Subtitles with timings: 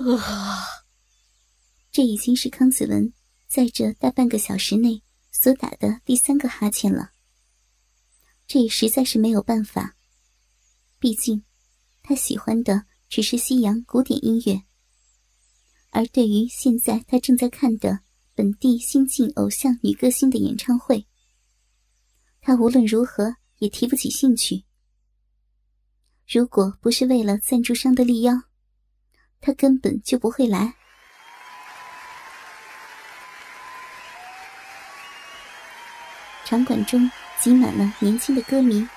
[1.90, 3.12] 这已经是康子文
[3.46, 7.12] 在这大半个小时内所打的第三个哈欠了。
[8.46, 9.96] 这也实在是没有办法，
[10.98, 11.44] 毕竟
[12.02, 14.62] 他喜欢的只是西洋古典音乐，
[15.90, 18.00] 而对于现在他正在看的
[18.34, 21.06] 本地新晋偶像女歌星的演唱会，
[22.40, 24.64] 他无论如何也提不起兴趣。
[26.26, 28.34] 如果不是为了赞助商的力邀，
[29.44, 30.74] 他根本就不会来。
[36.46, 38.88] 场馆中挤满了年轻的歌迷，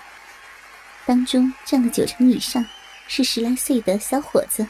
[1.05, 2.65] 当中占了九成以上
[3.09, 4.65] 是十来岁的小伙子。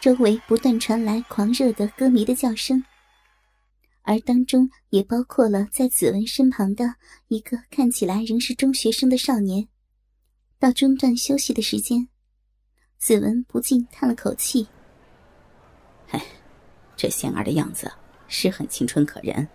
[0.00, 2.84] 周围不断传来狂热的歌迷的叫声，
[4.02, 6.96] 而当中也包括了在子文身旁的
[7.28, 9.68] 一个看起来仍是中学生的少年。
[10.58, 12.08] 到中断休息的时间。
[13.02, 14.64] 子文不禁叹了口气
[16.12, 16.24] ：“哎，
[16.96, 17.90] 这仙儿的样子
[18.28, 19.48] 是很青春可人，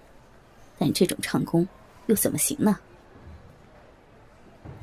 [0.78, 1.66] 但这种唱功
[2.08, 2.78] 又怎么行呢？”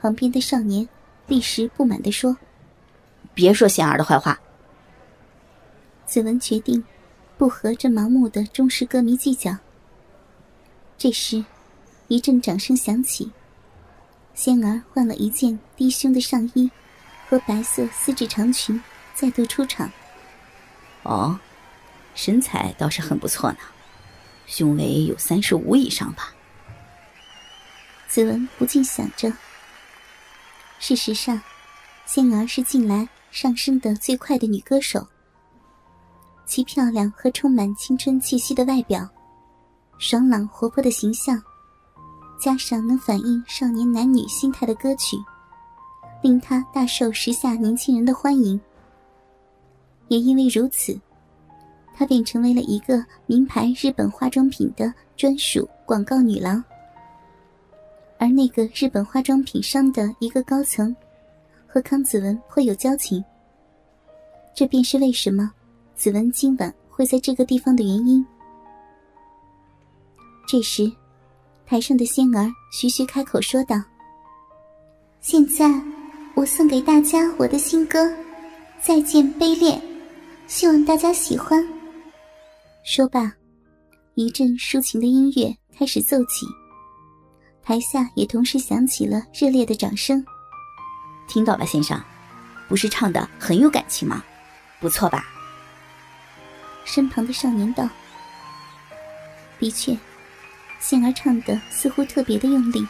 [0.01, 0.89] 旁边的少年
[1.27, 2.35] 立时不满地说
[3.35, 4.41] ：“别说仙儿的坏话。”
[6.07, 6.83] 子文决定
[7.37, 9.55] 不和这盲目的忠实歌迷计较。
[10.97, 11.45] 这时，
[12.09, 13.31] 一阵掌声响起，
[14.33, 16.70] 仙儿换了一件低胸的上衣。
[17.28, 18.80] 和白色丝质长裙
[19.14, 19.91] 再度出场。
[21.03, 21.39] 哦，
[22.14, 23.58] 身材倒是很不错呢，
[24.47, 26.33] 胸围有三十五以上吧。
[28.08, 29.33] 子文不禁想着。
[30.78, 31.41] 事实上，
[32.06, 35.06] 仙儿是近来上升的最快的女歌手。
[36.47, 39.08] 其漂亮和充满青春气息的外表，
[39.98, 41.42] 爽朗活泼的形象，
[42.39, 45.17] 加上能反映少年男女心态的歌曲。
[46.25, 48.58] 令他大受时下年轻人的欢迎，
[50.08, 50.98] 也因为如此，
[51.94, 56.64] 她便成为了一个名牌日本化妆品的专属广告女郎。
[58.17, 60.96] 而那个日本化妆品商的一个高层，
[61.67, 63.23] 和康子文颇有交情，
[64.55, 65.52] 这便是为什么
[65.95, 68.24] 子文今晚会在这个地方的原因。
[70.48, 70.90] 这时，
[71.67, 73.77] 台上的仙儿徐徐开口说道
[75.20, 75.70] ：“现在。”
[76.36, 78.05] 我送给大家我的新歌
[78.83, 79.78] 《再见卑恋》，
[80.48, 81.64] 希望大家喜欢。
[82.84, 83.33] 说罢，
[84.14, 86.45] 一阵抒情的音乐开始奏起，
[87.62, 90.24] 台下也同时响起了热烈的掌声。
[91.28, 92.02] 听到了，先生，
[92.68, 94.24] 不是唱的很有感情吗？
[94.80, 95.24] 不错吧？
[96.84, 97.89] 身旁的少年道
[99.61, 99.96] ：“的确，
[100.80, 102.84] 杏儿唱的似乎特别的用力。”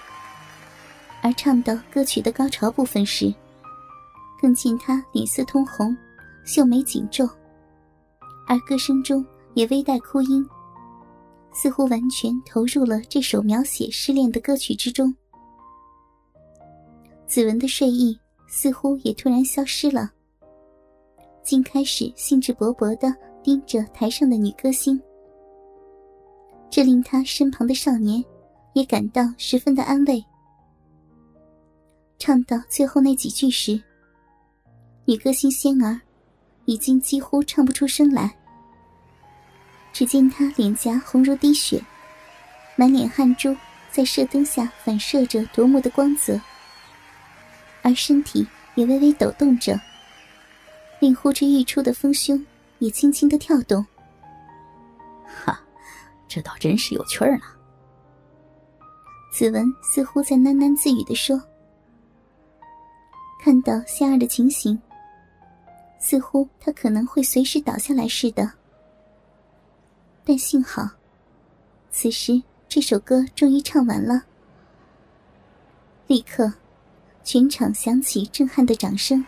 [1.25, 3.33] 而唱到歌曲的高潮部分时，
[4.39, 5.97] 更见他脸色通红，
[6.45, 7.27] 秀眉紧皱，
[8.47, 9.25] 而歌声中
[9.55, 10.47] 也微带哭音，
[11.51, 15.15] 似乎完全投入了这首描写失恋的歌曲之中。
[17.27, 18.15] 子文的睡意
[18.47, 20.13] 似乎也突然消失了，
[21.43, 23.11] 竟开始兴致勃勃地
[23.43, 25.01] 盯着台上的女歌星，
[26.69, 28.23] 这令他身旁的少年
[28.75, 30.23] 也感到十分的安慰。
[32.27, 33.79] 唱到最后那几句时，
[35.05, 36.01] 女歌星仙儿
[36.65, 38.35] 已经几乎唱不出声来。
[39.93, 41.85] 只见她脸颊红如滴血，
[42.77, 43.55] 满脸汗珠
[43.91, 46.41] 在射灯下反射着夺目的光泽，
[47.83, 49.79] 而身体也微微抖动着，
[51.01, 52.43] 令呼之欲出的丰胸
[52.79, 53.85] 也轻轻的跳动。
[55.27, 55.61] 哈，
[56.27, 57.45] 这倒真是有趣儿呢。
[59.31, 61.39] 子文似乎在喃喃自语的说。
[63.45, 64.81] 看到仙儿的情形，
[65.99, 68.51] 似乎他可能会随时倒下来似的。
[70.25, 70.89] 但幸好，
[71.91, 74.23] 此时这首歌终于唱完了。
[76.07, 76.51] 立刻，
[77.23, 79.23] 全场响起震撼的掌声。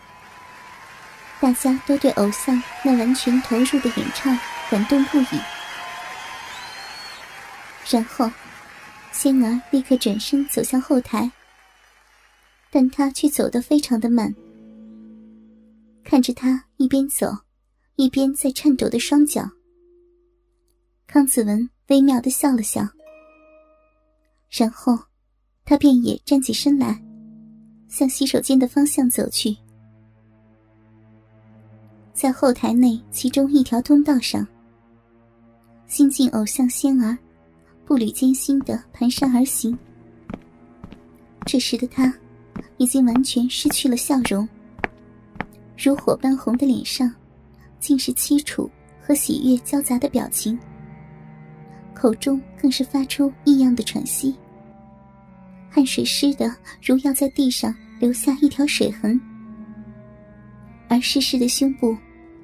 [1.39, 4.35] 大家都对偶像那完全投入的演唱
[4.71, 5.39] 感动不已。
[7.87, 8.31] 然后，
[9.11, 11.31] 仙儿立刻转身走向后台。
[12.69, 14.33] 但他却走得非常的慢，
[16.03, 17.27] 看着他一边走，
[17.95, 19.49] 一边在颤抖的双脚。
[21.07, 22.85] 康子文微妙的笑了笑，
[24.49, 24.97] 然后，
[25.63, 27.01] 他便也站起身来，
[27.87, 29.55] 向洗手间的方向走去。
[32.13, 34.45] 在后台内其中一条通道上，
[35.87, 37.17] 新晋偶像仙儿
[37.85, 39.77] 步履艰辛的蹒跚而行。
[41.45, 42.13] 这时的他。
[42.77, 44.47] 已经完全失去了笑容，
[45.77, 47.11] 如火般红的脸上，
[47.79, 48.69] 尽是凄楚
[49.01, 50.57] 和喜悦交杂的表情，
[51.93, 54.35] 口中更是发出异样的喘息，
[55.69, 59.19] 汗水湿的如要在地上留下一条水痕，
[60.87, 61.97] 而湿湿的胸部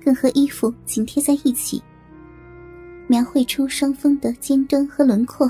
[0.04, 1.82] 更和衣服紧贴在一起，
[3.08, 5.48] 描绘出双峰的尖端和轮廓。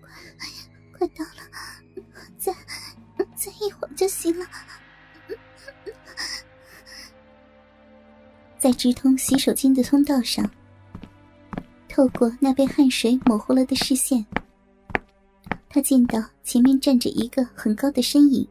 [0.00, 0.10] 快，
[0.98, 1.24] 快到，
[3.66, 4.46] 一会儿就行了。
[8.58, 10.48] 在直通洗手间的通道上，
[11.88, 14.24] 透过那被汗水模糊了的视线，
[15.68, 18.46] 他见到前面站着一个很高的身影。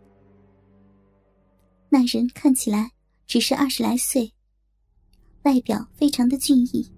[1.88, 2.92] 那人看起来
[3.26, 4.34] 只是二十来岁，
[5.44, 6.92] 外表非常的俊逸，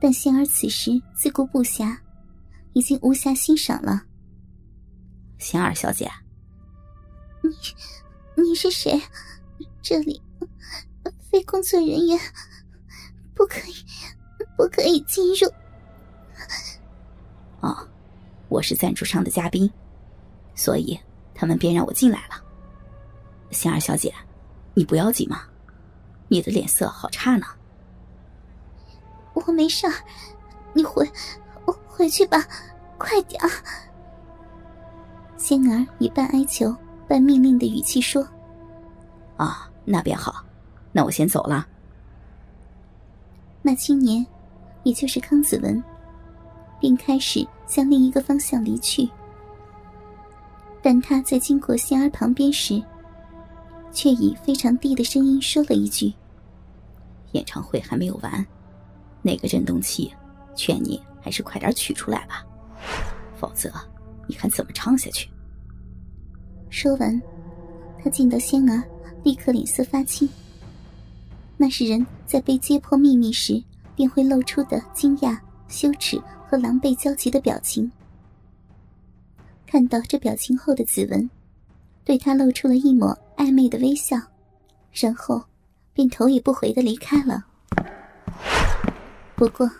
[0.00, 1.96] 但仙儿此时自顾不暇，
[2.74, 4.02] 已经无暇欣赏了。
[5.38, 6.10] 仙儿小姐，
[7.44, 8.98] 你你是谁？
[9.82, 10.22] 这里？
[11.30, 12.18] 非工作人员
[13.34, 13.74] 不可以，
[14.56, 15.52] 不可以进入。
[17.60, 17.86] 哦，
[18.48, 19.70] 我是赞助商的嘉宾，
[20.54, 20.98] 所以
[21.34, 22.42] 他们便让我进来了。
[23.50, 24.14] 仙儿小姐，
[24.72, 25.42] 你不要紧吗？
[26.28, 27.46] 你的脸色好差呢。
[29.34, 29.86] 我没事，
[30.72, 31.06] 你回
[31.86, 32.42] 回去吧，
[32.96, 33.50] 快点儿。
[35.36, 36.74] 仙儿一半哀求、
[37.08, 38.26] 半命令的语气说
[39.36, 40.44] ：“啊，那便好。”
[40.96, 41.66] 那我先走了。
[43.62, 44.24] 那青年，
[44.84, 45.82] 也就是康子文，
[46.78, 49.10] 便开始向另一个方向离去。
[50.80, 52.80] 但他在经过仙儿旁边时，
[53.90, 56.14] 却以非常低的声音说了一句
[57.32, 58.46] ：“演唱会还没有完，
[59.20, 60.14] 那个震动器，
[60.54, 62.44] 劝你还是快点取出来吧，
[63.36, 63.68] 否则
[64.28, 65.28] 你看怎么唱下去。”
[66.76, 67.22] 说完，
[68.02, 68.82] 他见到仙儿，
[69.22, 70.28] 立刻脸色发青。
[71.56, 73.62] 那是人在被揭破秘密时
[73.94, 75.38] 便会露出的惊讶、
[75.68, 77.88] 羞耻和狼狈焦急的表情。
[79.68, 81.30] 看到这表情后的子文，
[82.02, 84.20] 对他露出了一抹暧昧的微笑，
[84.92, 85.40] 然后
[85.92, 87.44] 便头也不回的离开了。
[89.36, 89.70] 不过，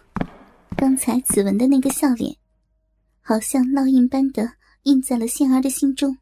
[0.77, 2.37] 刚才子文的那个笑脸，
[3.21, 4.49] 好像烙印般的
[4.85, 6.17] 印在了仙儿的心中，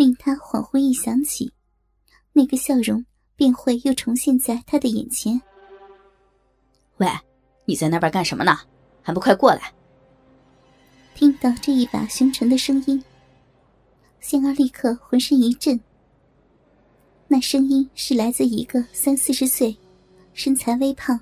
[0.00, 1.52] 令他恍惚一想起
[2.32, 3.04] 那个笑容。
[3.36, 5.40] 便会又重现在他的眼前。
[6.98, 7.08] 喂，
[7.64, 8.54] 你在那边干什么呢？
[9.00, 9.72] 还不快过来！
[11.14, 13.02] 听到这一把凶沉的声音，
[14.20, 15.80] 仙儿立刻浑身一震。
[17.28, 19.74] 那声音是来自一个三四十岁、
[20.34, 21.18] 身材微胖、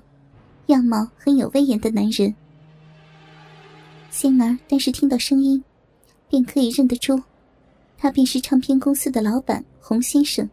[0.65, 2.35] 样貌很有威严的男人。
[4.09, 5.63] 仙儿但是听到声音，
[6.27, 7.23] 便可以认得出，
[8.01, 10.49] 他便是唱片公司的老板洪先生。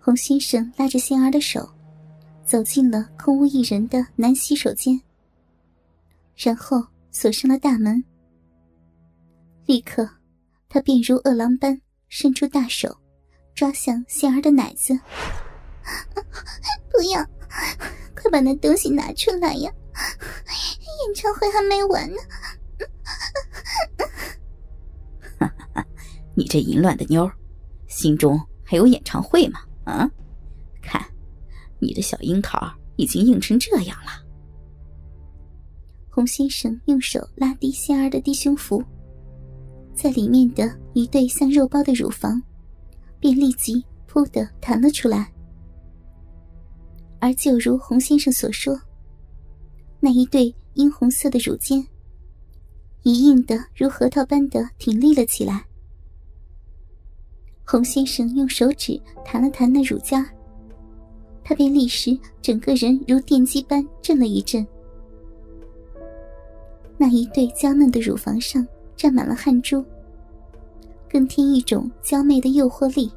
[0.00, 1.68] 洪先生拉着仙儿的手，
[2.44, 5.00] 走进了空无一人的男洗手间，
[6.36, 8.02] 然后锁上了大门。
[9.64, 10.08] 立刻，
[10.68, 12.96] 他便如饿狼般伸出大手，
[13.54, 14.98] 抓向仙儿的奶子。
[16.90, 17.24] 不要！
[18.20, 19.70] 快把那东西拿出来呀！
[19.94, 22.16] 演唱会还没完呢！
[26.36, 27.28] 你这淫乱的妞，
[27.88, 29.60] 心中还有演唱会吗？
[29.84, 30.08] 啊，
[30.82, 31.02] 看，
[31.80, 34.10] 你的小樱桃已经硬成这样了。
[36.10, 38.82] 洪先生用手拉低仙儿的低胸服，
[39.94, 42.42] 在里面的一对像肉包的乳房，
[43.20, 45.32] 便立即噗的弹了出来。
[47.18, 48.78] 而就如洪先生所说，
[50.00, 51.86] 那一对殷红色的乳尖，
[53.02, 55.65] 已硬的如核桃般的挺立了起来。
[57.68, 60.24] 洪先生用手指弹了弹那乳尖，
[61.42, 64.64] 他便立时整个人如电击般震了一震。
[66.96, 69.84] 那一对娇嫩的乳房上沾满了汗珠，
[71.10, 73.10] 更添一种娇媚的诱惑力。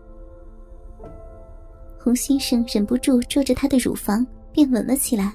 [1.99, 5.31] 洪先生忍不住捉着她的乳房便吻了起来，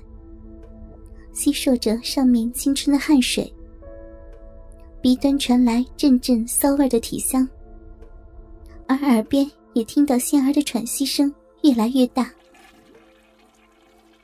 [1.32, 3.50] 吸收着上面青春的汗水，
[5.00, 7.48] 鼻端传来阵阵骚味的体香。
[8.86, 12.30] 而耳边也听到仙儿的喘息声越来越大，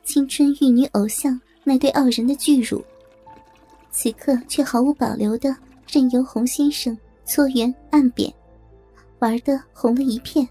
[0.05, 2.85] 青春玉女偶像那对傲人的巨乳，
[3.91, 5.57] 此刻却毫无保留的
[5.89, 8.33] 任由洪先生搓圆按扁，
[9.19, 10.47] 玩的红了一片。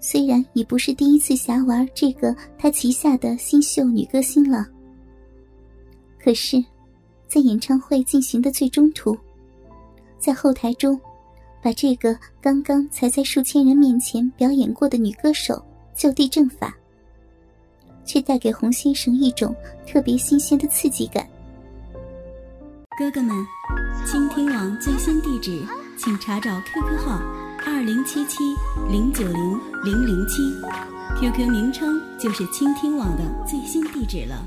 [0.00, 4.64] 虽然已不是第一次瞎玩这个他旗下的新秀女歌星了，
[6.22, 6.64] 可是，
[7.26, 9.18] 在演唱会进行的最中途，
[10.18, 10.98] 在后台中。
[11.62, 15.60] 把这个刚刚才在数千人面前表演过的女歌手
[15.94, 16.74] 就地正法，
[18.04, 19.54] 却带给洪先生一种
[19.86, 21.26] 特别新鲜的刺激感。
[22.98, 23.34] 哥哥们，
[24.06, 25.62] 倾听网最新地址，
[25.96, 27.20] 请查找 QQ 号
[27.66, 28.54] 二零七七
[28.90, 30.42] 零九零零零七
[31.20, 34.44] ，QQ 名称就是倾听网的最新地址了。